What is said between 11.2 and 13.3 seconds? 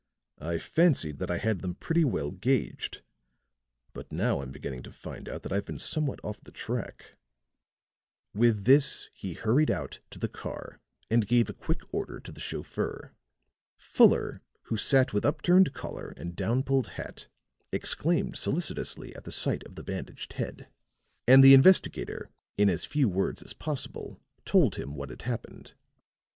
gave a quick order to the chauffeur.